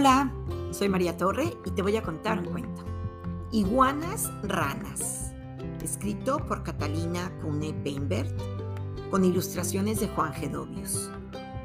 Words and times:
Hola, 0.00 0.32
soy 0.70 0.88
María 0.88 1.16
Torre 1.16 1.56
y 1.66 1.72
te 1.72 1.82
voy 1.82 1.96
a 1.96 2.04
contar 2.04 2.38
un 2.38 2.44
cuento. 2.44 2.84
Iguanas 3.50 4.30
Ranas, 4.44 5.32
escrito 5.82 6.38
por 6.46 6.62
Catalina 6.62 7.32
Cune 7.42 7.74
Beinbert, 7.82 8.30
con 9.10 9.24
ilustraciones 9.24 9.98
de 9.98 10.06
Juan 10.06 10.32
Gedovius, 10.34 11.10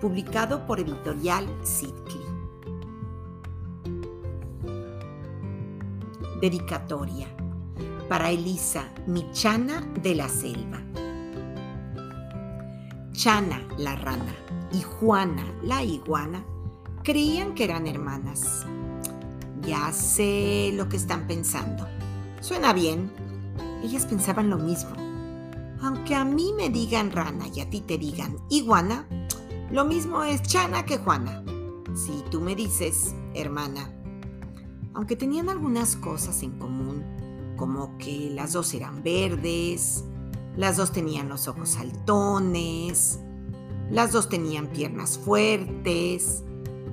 publicado 0.02 0.66
por 0.66 0.80
editorial 0.80 1.48
Sidkli. 1.62 2.26
Dedicatoria 6.42 7.28
para 8.10 8.32
Elisa, 8.32 8.92
mi 9.06 9.32
chana 9.32 9.82
de 10.02 10.16
la 10.16 10.28
selva. 10.28 10.82
Chana, 13.12 13.62
la 13.78 13.96
rana, 13.96 14.34
y 14.72 14.82
Juana, 14.82 15.46
la 15.62 15.84
iguana, 15.84 16.44
creían 17.04 17.54
que 17.54 17.66
eran 17.66 17.86
hermanas. 17.86 18.66
Ya 19.62 19.92
sé 19.92 20.72
lo 20.74 20.90
que 20.90 20.98
están 20.98 21.28
pensando. 21.28 21.86
Suena 22.42 22.74
bien. 22.74 23.12
Ellas 23.84 24.06
pensaban 24.06 24.50
lo 24.50 24.58
mismo. 24.58 24.92
Aunque 25.82 26.16
a 26.16 26.24
mí 26.24 26.54
me 26.56 26.70
digan 26.70 27.12
rana 27.12 27.46
y 27.54 27.60
a 27.60 27.70
ti 27.70 27.82
te 27.82 27.98
digan 27.98 28.38
iguana, 28.50 29.06
lo 29.70 29.84
mismo 29.84 30.24
es 30.24 30.42
Chana 30.42 30.86
que 30.86 30.98
Juana. 30.98 31.44
Si 31.94 32.24
tú 32.32 32.40
me 32.40 32.56
dices 32.56 33.14
hermana. 33.34 33.94
Aunque 34.94 35.16
tenían 35.16 35.50
algunas 35.50 35.98
cosas 35.98 36.42
en 36.44 36.58
común, 36.58 37.04
como 37.58 37.98
que 37.98 38.30
las 38.34 38.54
dos 38.54 38.74
eran 38.74 39.04
verdes, 39.04 40.06
las 40.56 40.78
dos 40.78 40.92
tenían 40.92 41.30
los 41.30 41.48
ojos 41.48 41.70
saltones, 41.70 43.20
las 43.90 44.12
dos 44.12 44.30
tenían 44.30 44.68
piernas 44.68 45.18
fuertes 45.18 46.44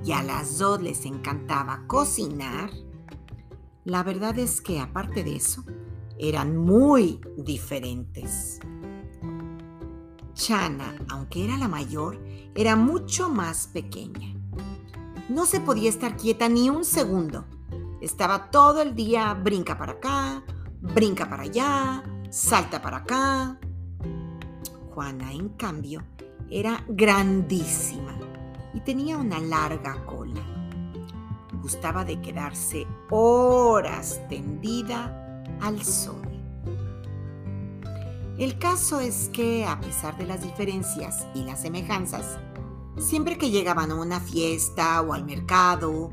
y 0.03 0.11
a 0.13 0.23
las 0.23 0.57
dos 0.57 0.81
les 0.81 1.05
encantaba 1.05 1.83
cocinar. 1.87 2.71
La 3.83 4.03
verdad 4.03 4.37
es 4.39 4.61
que 4.61 4.79
aparte 4.79 5.23
de 5.23 5.35
eso, 5.35 5.63
eran 6.17 6.57
muy 6.57 7.19
diferentes. 7.37 8.59
Chana, 10.33 10.95
aunque 11.09 11.43
era 11.43 11.57
la 11.57 11.67
mayor, 11.67 12.19
era 12.55 12.75
mucho 12.75 13.29
más 13.29 13.67
pequeña. 13.67 14.35
No 15.29 15.45
se 15.45 15.59
podía 15.59 15.89
estar 15.89 16.17
quieta 16.17 16.49
ni 16.49 16.69
un 16.69 16.83
segundo. 16.83 17.45
Estaba 18.01 18.49
todo 18.49 18.81
el 18.81 18.95
día 18.95 19.33
brinca 19.33 19.77
para 19.77 19.93
acá, 19.93 20.43
brinca 20.81 21.29
para 21.29 21.43
allá, 21.43 22.03
salta 22.29 22.81
para 22.81 22.97
acá. 22.97 23.59
Juana, 24.93 25.31
en 25.31 25.49
cambio, 25.49 26.03
era 26.49 26.83
grandísima 26.87 28.20
y 28.73 28.79
tenía 28.81 29.17
una 29.17 29.39
larga 29.39 30.05
cola. 30.05 30.41
Gustaba 31.61 32.03
de 32.05 32.19
quedarse 32.21 32.87
horas 33.09 34.21
tendida 34.29 35.43
al 35.61 35.83
sol. 35.83 36.21
El 38.37 38.57
caso 38.57 38.99
es 38.99 39.29
que, 39.29 39.65
a 39.65 39.79
pesar 39.79 40.17
de 40.17 40.25
las 40.25 40.41
diferencias 40.41 41.27
y 41.35 41.43
las 41.43 41.61
semejanzas, 41.61 42.39
siempre 42.97 43.37
que 43.37 43.51
llegaban 43.51 43.91
a 43.91 43.95
una 43.95 44.19
fiesta 44.19 45.01
o 45.01 45.13
al 45.13 45.25
mercado, 45.25 46.09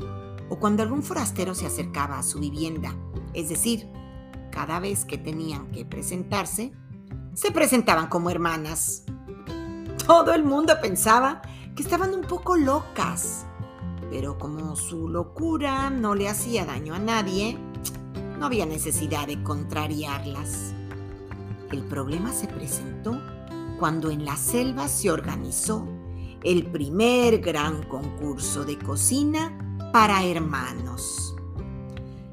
o 0.51 0.59
cuando 0.59 0.83
algún 0.83 1.03
forastero 1.03 1.55
se 1.55 1.67
acercaba 1.67 2.19
a 2.19 2.23
su 2.23 2.39
vivienda, 2.41 2.95
es 3.33 3.49
decir, 3.49 3.89
cada 4.51 4.81
vez 4.81 5.05
que 5.05 5.17
tenían 5.17 5.71
que 5.71 5.85
presentarse, 5.85 6.73
se 7.35 7.53
presentaban 7.53 8.09
como 8.09 8.31
hermanas. 8.31 9.05
Todo 10.07 10.35
el 10.35 10.43
mundo 10.45 10.75
pensaba 10.83 11.43
que 11.79 11.85
estaban 11.85 12.13
un 12.13 12.23
poco 12.23 12.57
locas, 12.57 13.47
pero 14.11 14.37
como 14.37 14.75
su 14.75 15.09
locura 15.09 15.91
no 15.91 16.17
le 16.17 16.29
hacía 16.29 16.67
daño 16.67 16.93
a 16.93 16.99
nadie, 16.99 17.57
no 18.37 18.47
había 18.47 18.67
necesidad 18.67 19.29
de 19.29 19.41
contrariarlas. 19.45 20.75
El 21.71 21.85
problema 21.85 22.33
se 22.33 22.49
presentó 22.49 23.23
cuando 23.79 24.11
en 24.11 24.25
la 24.25 24.35
selva 24.35 24.89
se 24.89 25.13
organizó 25.13 25.87
el 26.43 26.67
primer 26.67 27.39
gran 27.39 27.85
concurso 27.85 28.65
de 28.65 28.77
cocina 28.77 29.57
para 29.93 30.25
hermanos. 30.25 31.37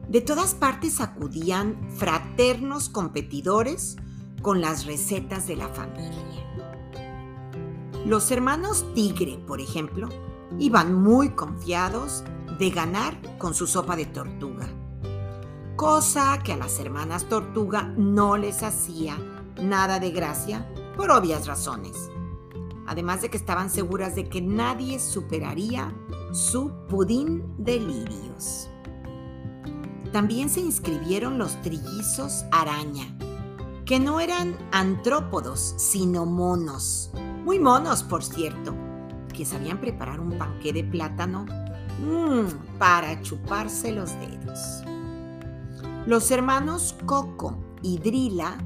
De 0.10 0.22
todas 0.22 0.56
partes 0.56 1.00
acudían 1.02 1.88
fraternos 1.92 2.90
competidores 2.90 3.98
con 4.42 4.60
las 4.60 4.88
recetas 4.88 5.46
de 5.46 5.56
la 5.56 5.68
familia. 5.68 6.75
Los 8.06 8.30
hermanos 8.30 8.86
Tigre, 8.94 9.40
por 9.48 9.60
ejemplo, 9.60 10.10
iban 10.60 10.94
muy 10.94 11.30
confiados 11.30 12.24
de 12.60 12.70
ganar 12.70 13.20
con 13.40 13.56
su 13.56 13.66
sopa 13.66 13.96
de 13.96 14.06
tortuga, 14.06 14.70
cosa 15.76 16.40
que 16.44 16.54
a 16.54 16.58
las 16.58 16.80
hermanas 16.80 17.28
Tortuga 17.28 17.92
no 17.98 18.38
les 18.38 18.62
hacía 18.62 19.18
nada 19.60 20.00
de 20.00 20.12
gracia 20.12 20.72
por 20.96 21.10
obvias 21.10 21.48
razones, 21.48 22.12
además 22.86 23.24
de 23.24 23.30
que 23.30 23.38
estaban 23.38 23.72
seguras 23.72 24.14
de 24.14 24.30
que 24.30 24.40
nadie 24.40 25.00
superaría 25.00 25.92
su 26.32 26.72
pudín 26.88 27.56
de 27.58 27.80
lirios. 27.80 28.70
También 30.12 30.52
se 30.52 30.60
inscribieron 30.60 31.40
los 31.40 31.60
trillizos 31.64 32.46
araña, 32.52 33.18
que 33.84 34.00
no 34.00 34.20
eran 34.20 34.56
antrópodos, 34.72 35.74
sino 35.78 36.28
monos, 36.28 37.12
muy 37.46 37.60
monos, 37.60 38.02
por 38.02 38.24
cierto, 38.24 38.76
que 39.32 39.46
sabían 39.46 39.80
preparar 39.80 40.20
un 40.20 40.36
panqué 40.36 40.74
de 40.74 40.84
plátano 40.84 41.46
mmm, 42.00 42.78
para 42.80 43.22
chuparse 43.22 43.92
los 43.92 44.12
dedos. 44.20 44.84
Los 46.08 46.32
hermanos 46.32 46.96
Coco 47.06 47.56
y 47.84 48.00
Drila 48.00 48.58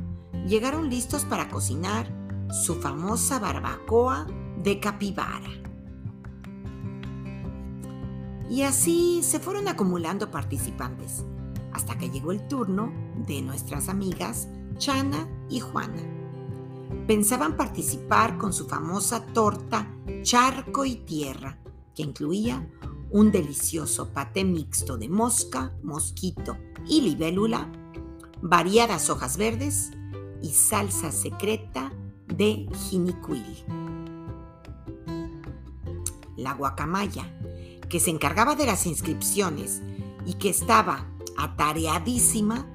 llegaron 0.47 0.89
listos 0.89 1.25
para 1.25 1.49
cocinar 1.49 2.07
su 2.51 2.75
famosa 2.75 3.37
barbacoa 3.37 4.25
de 4.63 4.79
capibara. 4.79 5.49
Y 8.49 8.61
así 8.61 9.19
se 9.23 9.39
fueron 9.39 9.67
acumulando 9.67 10.31
participantes, 10.31 11.25
hasta 11.73 11.97
que 11.97 12.09
llegó 12.09 12.31
el 12.31 12.47
turno 12.47 12.93
de 13.27 13.41
nuestras 13.41 13.89
amigas 13.89 14.47
Chana 14.77 15.27
y 15.49 15.59
Juana 15.59 16.18
pensaban 17.07 17.55
participar 17.55 18.37
con 18.37 18.53
su 18.53 18.67
famosa 18.67 19.25
torta 19.27 19.87
charco 20.21 20.85
y 20.85 20.95
tierra, 20.95 21.59
que 21.95 22.03
incluía 22.03 22.67
un 23.11 23.31
delicioso 23.31 24.13
paté 24.13 24.43
mixto 24.43 24.97
de 24.97 25.09
mosca, 25.09 25.73
mosquito 25.81 26.57
y 26.87 27.01
libélula, 27.01 27.71
variadas 28.41 29.09
hojas 29.09 29.37
verdes 29.37 29.91
y 30.41 30.49
salsa 30.49 31.11
secreta 31.11 31.91
de 32.27 32.67
jinicuil. 32.89 33.65
La 36.37 36.53
guacamaya, 36.53 37.25
que 37.89 37.99
se 37.99 38.11
encargaba 38.11 38.55
de 38.55 38.65
las 38.65 38.85
inscripciones 38.85 39.81
y 40.25 40.35
que 40.35 40.49
estaba 40.49 41.05
atareadísima, 41.37 42.67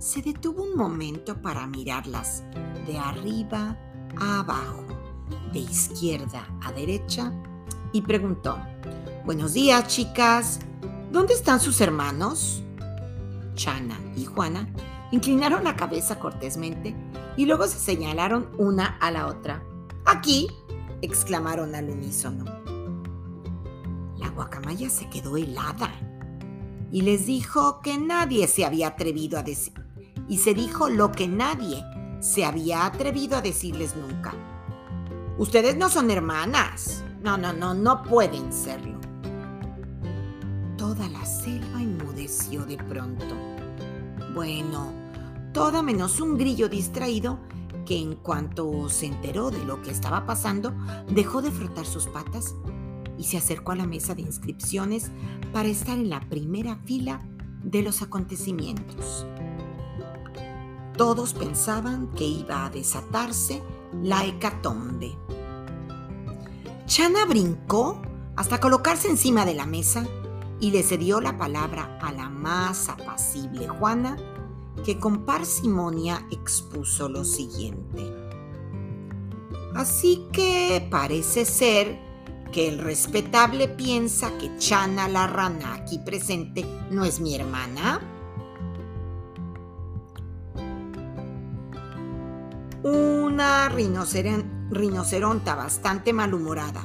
se 0.00 0.22
detuvo 0.22 0.62
un 0.62 0.76
momento 0.76 1.42
para 1.42 1.66
mirarlas 1.66 2.42
de 2.86 2.98
arriba 2.98 3.76
a 4.18 4.40
abajo, 4.40 4.86
de 5.52 5.58
izquierda 5.58 6.48
a 6.62 6.72
derecha, 6.72 7.30
y 7.92 8.00
preguntó, 8.00 8.58
Buenos 9.26 9.52
días, 9.52 9.86
chicas, 9.88 10.60
¿dónde 11.12 11.34
están 11.34 11.60
sus 11.60 11.82
hermanos? 11.82 12.64
Chana 13.54 14.00
y 14.16 14.24
Juana 14.24 14.72
inclinaron 15.12 15.64
la 15.64 15.76
cabeza 15.76 16.18
cortésmente 16.18 16.96
y 17.36 17.44
luego 17.44 17.66
se 17.66 17.78
señalaron 17.78 18.48
una 18.56 18.96
a 19.00 19.10
la 19.10 19.26
otra. 19.26 19.62
Aquí, 20.06 20.48
exclamaron 21.02 21.74
al 21.74 21.90
unísono. 21.90 22.46
La 24.16 24.30
guacamaya 24.30 24.88
se 24.88 25.10
quedó 25.10 25.36
helada 25.36 25.92
y 26.90 27.02
les 27.02 27.26
dijo 27.26 27.82
que 27.82 27.98
nadie 27.98 28.48
se 28.48 28.64
había 28.64 28.88
atrevido 28.88 29.38
a 29.38 29.42
y 30.30 30.38
se 30.38 30.54
dijo 30.54 30.88
lo 30.88 31.10
que 31.10 31.26
nadie 31.26 31.84
se 32.20 32.44
había 32.44 32.86
atrevido 32.86 33.36
a 33.36 33.42
decirles 33.42 33.96
nunca. 33.96 34.32
Ustedes 35.38 35.76
no 35.76 35.90
son 35.90 36.08
hermanas. 36.08 37.02
No, 37.20 37.36
no, 37.36 37.52
no, 37.52 37.74
no 37.74 38.04
pueden 38.04 38.52
serlo. 38.52 38.98
Toda 40.78 41.08
la 41.08 41.26
selva 41.26 41.82
enmudeció 41.82 42.64
de 42.64 42.76
pronto. 42.76 43.34
Bueno, 44.32 44.92
toda 45.52 45.82
menos 45.82 46.20
un 46.20 46.38
grillo 46.38 46.68
distraído 46.68 47.40
que 47.84 47.98
en 47.98 48.14
cuanto 48.14 48.88
se 48.88 49.06
enteró 49.06 49.50
de 49.50 49.64
lo 49.64 49.82
que 49.82 49.90
estaba 49.90 50.26
pasando, 50.26 50.72
dejó 51.08 51.42
de 51.42 51.50
frotar 51.50 51.86
sus 51.86 52.06
patas 52.06 52.54
y 53.18 53.24
se 53.24 53.36
acercó 53.36 53.72
a 53.72 53.76
la 53.76 53.86
mesa 53.86 54.14
de 54.14 54.22
inscripciones 54.22 55.10
para 55.52 55.68
estar 55.68 55.98
en 55.98 56.08
la 56.08 56.20
primera 56.20 56.76
fila 56.76 57.20
de 57.64 57.82
los 57.82 58.00
acontecimientos. 58.00 59.26
Todos 60.96 61.34
pensaban 61.34 62.08
que 62.08 62.24
iba 62.24 62.66
a 62.66 62.70
desatarse 62.70 63.62
la 64.02 64.24
hecatombe. 64.24 65.16
Chana 66.86 67.24
brincó 67.24 68.00
hasta 68.36 68.58
colocarse 68.58 69.08
encima 69.08 69.44
de 69.44 69.54
la 69.54 69.66
mesa 69.66 70.04
y 70.60 70.70
le 70.70 70.82
cedió 70.82 71.20
la 71.20 71.38
palabra 71.38 71.98
a 72.02 72.12
la 72.12 72.28
más 72.28 72.88
apacible 72.88 73.68
Juana, 73.68 74.16
que 74.84 74.98
con 74.98 75.24
parsimonia 75.24 76.26
expuso 76.30 77.08
lo 77.08 77.24
siguiente. 77.24 78.12
Así 79.74 80.26
que 80.32 80.86
parece 80.90 81.44
ser 81.44 81.98
que 82.52 82.68
el 82.68 82.78
respetable 82.78 83.68
piensa 83.68 84.36
que 84.38 84.56
Chana 84.58 85.08
la 85.08 85.26
rana 85.26 85.74
aquí 85.74 85.98
presente 85.98 86.66
no 86.90 87.04
es 87.04 87.20
mi 87.20 87.34
hermana. 87.34 88.00
Una 93.40 93.70
rinoceronta 93.70 95.54
bastante 95.54 96.12
malhumorada 96.12 96.82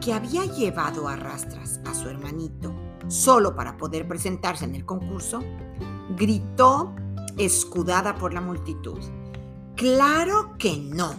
que 0.00 0.14
había 0.14 0.46
llevado 0.46 1.06
a 1.08 1.16
rastras 1.16 1.78
a 1.84 1.92
su 1.92 2.08
hermanito 2.08 2.74
solo 3.08 3.54
para 3.54 3.76
poder 3.76 4.08
presentarse 4.08 4.64
en 4.64 4.74
el 4.74 4.86
concurso, 4.86 5.44
gritó 6.16 6.94
escudada 7.36 8.14
por 8.14 8.32
la 8.32 8.40
multitud. 8.40 8.98
Claro 9.76 10.56
que 10.56 10.78
no. 10.78 11.12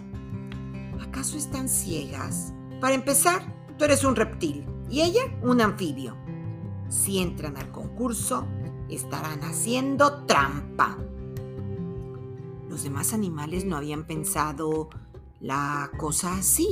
¿Acaso 1.00 1.38
están 1.38 1.70
ciegas? 1.70 2.52
Para 2.80 2.96
empezar, 2.96 3.44
tú 3.78 3.86
eres 3.86 4.04
un 4.04 4.16
reptil 4.16 4.66
y 4.90 5.02
ella 5.02 5.22
un 5.44 5.62
anfibio. 5.62 6.18
Si 6.90 7.20
entran 7.20 7.56
al 7.56 7.72
concurso, 7.72 8.48
estarán 8.90 9.44
haciendo 9.44 10.26
trampa. 10.26 10.98
Los 12.72 12.84
demás 12.84 13.12
animales 13.12 13.66
no 13.66 13.76
habían 13.76 14.06
pensado 14.06 14.88
la 15.42 15.92
cosa 15.98 16.36
así 16.36 16.70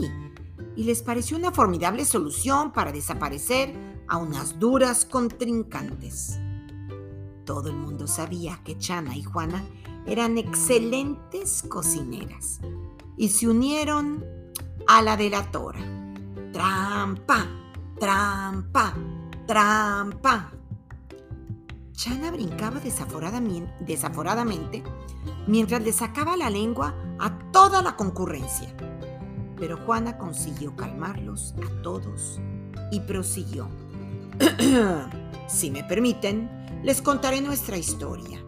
y 0.78 0.86
les 0.86 1.04
pareció 1.04 1.36
una 1.36 1.52
formidable 1.52 2.06
solución 2.06 2.72
para 2.72 2.94
desaparecer 2.94 3.76
a 4.08 4.16
unas 4.16 4.60
duras 4.60 5.04
contrincantes. 5.04 6.40
Todo 7.44 7.68
el 7.68 7.76
mundo 7.76 8.08
sabía 8.08 8.62
que 8.64 8.78
Chana 8.78 9.18
y 9.18 9.24
Juana 9.24 9.62
eran 10.06 10.38
excelentes 10.38 11.64
cocineras 11.64 12.62
y 13.18 13.28
se 13.28 13.50
unieron 13.50 14.24
a 14.88 15.02
la 15.02 15.18
delatora. 15.18 15.82
Trampa, 16.54 17.46
trampa, 18.00 18.94
trampa. 19.46 20.59
Chana 22.00 22.32
brincaba 22.32 22.80
desaforadamente 22.80 24.84
mientras 25.48 25.84
le 25.84 25.92
sacaba 25.92 26.38
la 26.38 26.50
lengua 26.50 26.96
a 27.20 27.38
toda 27.52 27.82
la 27.82 27.98
concurrencia. 27.98 28.74
Pero 29.58 29.76
Juana 29.86 30.18
consiguió 30.18 30.74
calmarlos 30.78 31.56
a 31.58 31.82
todos 31.82 32.40
y 32.90 33.02
prosiguió. 33.02 33.68
si 35.50 35.72
me 35.72 35.84
permiten, 35.84 36.50
les 36.84 37.02
contaré 37.02 37.42
nuestra 37.42 37.76
historia. 37.76 38.42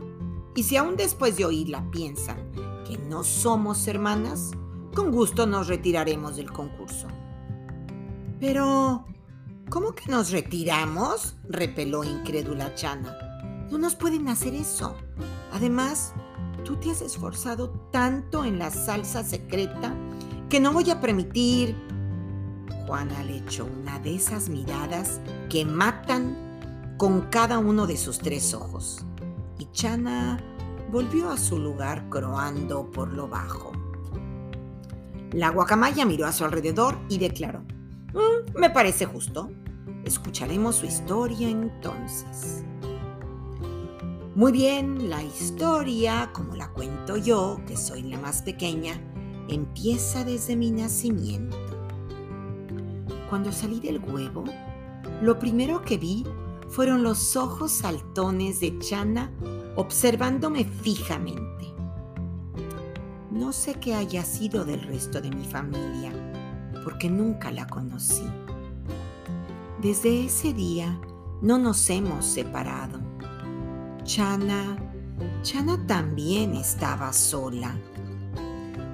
Y 0.55 0.63
si 0.63 0.77
aún 0.77 0.95
después 0.95 1.35
de 1.35 1.43
oírla 1.43 1.83
piensan 1.91 2.37
que 2.87 2.97
no 3.09 3.25
somos 3.25 3.85
hermanas, 3.85 4.51
con 4.95 5.11
gusto 5.11 5.45
nos 5.45 5.67
retiraremos 5.67 6.37
del 6.37 6.53
concurso. 6.53 7.07
Pero, 8.39 9.03
¿cómo 9.69 9.93
que 9.93 10.09
nos 10.09 10.31
retiramos? 10.31 11.35
repeló 11.49 12.05
incrédula 12.05 12.73
Chana. 12.75 13.30
No 13.71 13.77
nos 13.77 13.95
pueden 13.95 14.27
hacer 14.27 14.53
eso. 14.53 14.95
Además, 15.53 16.13
tú 16.63 16.75
te 16.75 16.91
has 16.91 17.01
esforzado 17.01 17.69
tanto 17.91 18.45
en 18.45 18.59
la 18.59 18.69
salsa 18.69 19.23
secreta 19.23 19.95
que 20.49 20.59
no 20.59 20.73
voy 20.73 20.89
a 20.89 20.99
permitir 20.99 21.75
Juana 22.85 23.23
le 23.23 23.37
echó 23.37 23.65
una 23.65 23.99
de 23.99 24.15
esas 24.15 24.49
miradas 24.49 25.21
que 25.49 25.63
matan 25.63 26.95
con 26.97 27.21
cada 27.29 27.57
uno 27.57 27.87
de 27.87 27.95
sus 27.95 28.19
tres 28.19 28.53
ojos. 28.53 29.05
Y 29.59 29.67
Chana 29.71 30.39
volvió 30.91 31.29
a 31.29 31.37
su 31.37 31.57
lugar 31.57 32.09
croando 32.09 32.91
por 32.91 33.13
lo 33.13 33.29
bajo. 33.29 33.71
La 35.31 35.49
guacamaya 35.49 36.05
miró 36.05 36.27
a 36.27 36.33
su 36.33 36.43
alrededor 36.43 36.97
y 37.07 37.17
declaró, 37.17 37.61
mm, 38.13 38.59
me 38.59 38.69
parece 38.69 39.05
justo. 39.05 39.49
Escucharemos 40.03 40.75
su 40.75 40.85
historia 40.85 41.47
entonces. 41.47 42.65
Muy 44.41 44.53
bien, 44.53 45.07
la 45.07 45.21
historia, 45.21 46.31
como 46.33 46.55
la 46.55 46.69
cuento 46.69 47.15
yo, 47.15 47.61
que 47.67 47.77
soy 47.77 48.01
la 48.01 48.17
más 48.17 48.41
pequeña, 48.41 48.99
empieza 49.47 50.23
desde 50.23 50.55
mi 50.55 50.71
nacimiento. 50.71 51.55
Cuando 53.29 53.51
salí 53.51 53.79
del 53.79 53.99
huevo, 53.99 54.43
lo 55.21 55.37
primero 55.37 55.83
que 55.83 55.99
vi 55.99 56.25
fueron 56.69 57.03
los 57.03 57.35
ojos 57.35 57.71
saltones 57.71 58.59
de 58.61 58.79
Chana 58.79 59.31
observándome 59.75 60.65
fijamente. 60.65 61.67
No 63.29 63.53
sé 63.53 63.75
qué 63.75 63.93
haya 63.93 64.25
sido 64.25 64.65
del 64.65 64.81
resto 64.81 65.21
de 65.21 65.29
mi 65.29 65.45
familia, 65.45 66.11
porque 66.83 67.11
nunca 67.11 67.51
la 67.51 67.67
conocí. 67.67 68.25
Desde 69.83 70.25
ese 70.25 70.51
día 70.51 70.99
no 71.43 71.59
nos 71.59 71.87
hemos 71.91 72.25
separado. 72.25 73.10
Chana, 74.03 74.77
Chana 75.43 75.85
también 75.85 76.55
estaba 76.55 77.13
sola. 77.13 77.75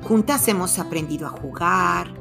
Juntas 0.03 0.47
hemos 0.47 0.79
aprendido 0.79 1.27
a 1.27 1.29
jugar, 1.29 2.13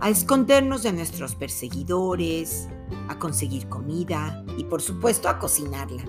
a 0.00 0.10
escondernos 0.10 0.82
de 0.82 0.92
nuestros 0.92 1.34
perseguidores, 1.34 2.68
a 3.08 3.18
conseguir 3.18 3.68
comida 3.68 4.44
y 4.56 4.64
por 4.64 4.80
supuesto 4.80 5.28
a 5.28 5.38
cocinarla. 5.38 6.04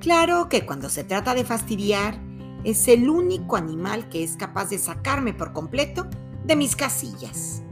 Claro 0.00 0.48
que 0.48 0.64
cuando 0.66 0.88
se 0.88 1.04
trata 1.04 1.34
de 1.34 1.44
fastidiar, 1.44 2.20
es 2.64 2.86
el 2.86 3.10
único 3.10 3.56
animal 3.56 4.08
que 4.08 4.22
es 4.22 4.36
capaz 4.36 4.70
de 4.70 4.78
sacarme 4.78 5.34
por 5.34 5.52
completo 5.52 6.06
de 6.44 6.56
mis 6.56 6.76
casillas. 6.76 7.62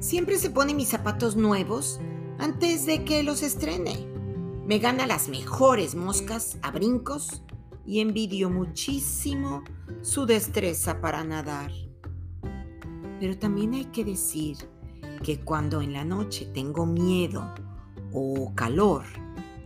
Siempre 0.00 0.36
se 0.36 0.50
pone 0.50 0.74
mis 0.74 0.88
zapatos 0.88 1.36
nuevos 1.36 1.98
antes 2.38 2.84
de 2.86 3.04
que 3.04 3.22
los 3.22 3.42
estrene. 3.42 4.11
Me 4.64 4.78
gana 4.78 5.08
las 5.08 5.28
mejores 5.28 5.96
moscas 5.96 6.56
a 6.62 6.70
brincos 6.70 7.42
y 7.84 7.98
envidio 7.98 8.48
muchísimo 8.48 9.64
su 10.02 10.24
destreza 10.24 11.00
para 11.00 11.24
nadar. 11.24 11.72
Pero 13.18 13.36
también 13.36 13.74
hay 13.74 13.86
que 13.86 14.04
decir 14.04 14.56
que 15.24 15.40
cuando 15.40 15.80
en 15.80 15.92
la 15.92 16.04
noche 16.04 16.46
tengo 16.46 16.86
miedo 16.86 17.52
o 18.12 18.52
calor 18.54 19.02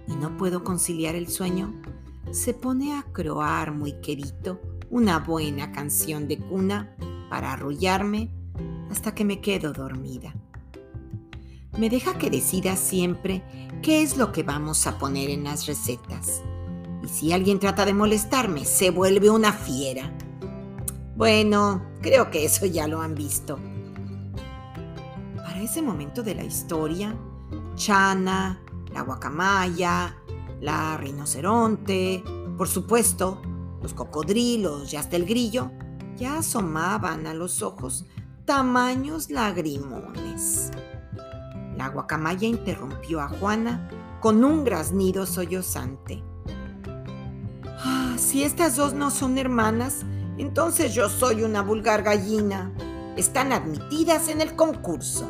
y 0.09 0.15
no 0.15 0.35
puedo 0.39 0.65
conciliar 0.65 1.15
el 1.15 1.29
sueño, 1.29 1.75
se 2.31 2.55
pone 2.55 2.95
a 2.95 3.03
croar 3.03 3.73
muy 3.73 4.01
querido 4.01 4.63
una 4.89 5.19
buena 5.19 5.73
canción 5.73 6.27
de 6.27 6.39
cuna 6.39 6.97
para 7.29 7.53
arrullarme 7.53 8.31
hasta 8.91 9.15
que 9.15 9.27
me 9.27 9.43
quedo 9.43 9.75
dormida. 9.75 10.35
Me 11.79 11.91
deja 11.91 12.17
que 12.17 12.31
decida 12.31 12.75
siempre 12.77 13.43
qué 13.83 14.03
es 14.03 14.17
lo 14.17 14.33
que 14.33 14.43
vamos 14.43 14.87
a 14.87 14.99
poner 14.99 15.29
en 15.29 15.45
las 15.45 15.67
recetas. 15.67 16.43
Y 17.05 17.09
si 17.09 17.33
alguien 17.33 17.59
trata 17.59 17.85
de 17.85 17.93
molestarme, 17.93 18.65
se 18.65 18.91
vuelve 18.91 19.29
una 19.29 19.53
fiera. 19.53 20.11
Bueno, 21.17 21.83
creo 22.01 22.31
que 22.31 22.45
eso 22.45 22.67
ya 22.67 22.89
lo 22.89 23.03
han 23.03 23.15
visto. 23.15 23.59
Para 25.37 25.61
ese 25.61 25.83
momento 25.83 26.23
de 26.23 26.35
la 26.35 26.45
historia, 26.45 27.15
Chana, 27.75 28.61
la 28.93 29.03
guacamaya, 29.03 30.17
la 30.61 30.97
rinoceronte, 30.97 32.25
por 32.57 32.69
supuesto, 32.69 33.43
los 33.83 33.93
cocodrilos 33.93 34.93
y 34.93 34.97
hasta 34.97 35.17
el 35.17 35.27
grillo, 35.27 35.71
ya 36.17 36.39
asomaban 36.39 37.27
a 37.27 37.35
los 37.35 37.63
ojos 37.63 38.07
tamaños 38.47 39.31
lagrimones. 39.31 40.71
La 41.77 41.89
guacamaya 41.89 42.49
interrumpió 42.49 43.21
a 43.21 43.29
Juana 43.29 43.89
con 44.21 44.43
un 44.45 44.65
graznido 44.65 45.27
sollozante. 45.27 46.23
Ah, 47.79 48.15
si 48.19 48.43
estas 48.43 48.77
dos 48.77 48.95
no 48.95 49.11
son 49.11 49.39
hermanas, 49.39 50.05
entonces 50.39 50.95
yo 50.95 51.09
soy 51.09 51.43
una 51.43 51.63
vulgar 51.63 52.03
gallina. 52.03 52.73
Están 53.17 53.53
admitidas 53.53 54.29
en 54.29 54.41
el 54.41 54.57
concurso. 54.57 55.29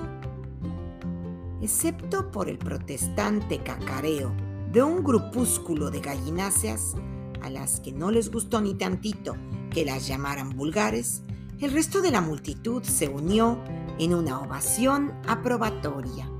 Excepto 1.60 2.30
por 2.30 2.48
el 2.48 2.58
protestante 2.58 3.62
cacareo 3.62 4.32
de 4.72 4.82
un 4.82 5.02
grupúsculo 5.02 5.90
de 5.90 6.00
gallináceas 6.00 6.94
a 7.42 7.50
las 7.50 7.80
que 7.80 7.92
no 7.92 8.10
les 8.10 8.30
gustó 8.30 8.60
ni 8.60 8.74
tantito 8.74 9.36
que 9.70 9.84
las 9.84 10.06
llamaran 10.06 10.56
vulgares, 10.56 11.22
el 11.60 11.72
resto 11.72 12.02
de 12.02 12.10
la 12.10 12.20
multitud 12.20 12.82
se 12.82 13.08
unió 13.08 13.58
en 13.98 14.14
una 14.14 14.40
ovación 14.40 15.12
aprobatoria. 15.26 16.30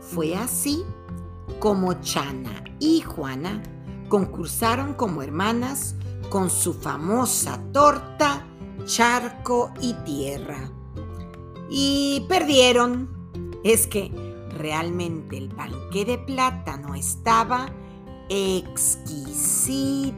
Fue 0.00 0.36
así 0.36 0.84
como 1.58 1.94
Chana 1.94 2.64
y 2.78 3.00
Juana 3.00 3.62
concursaron 4.08 4.94
como 4.94 5.22
hermanas 5.22 5.94
con 6.30 6.50
su 6.50 6.74
famosa 6.74 7.60
torta, 7.72 8.46
charco 8.84 9.72
y 9.80 9.94
tierra. 10.04 10.70
Y 11.68 12.24
perdieron. 12.28 13.14
Es 13.64 13.88
que 13.88 14.12
Realmente 14.56 15.36
el 15.36 15.48
panqué 15.48 16.04
de 16.06 16.18
plátano 16.18 16.94
estaba 16.94 17.66
exquisito. 18.28 20.14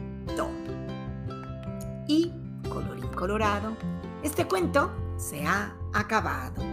Y, 2.07 2.31
colorín 2.69 3.09
colorado, 3.09 3.75
este 4.23 4.45
cuento 4.45 4.89
se 5.19 5.45
ha 5.45 5.75
acabado. 5.93 6.63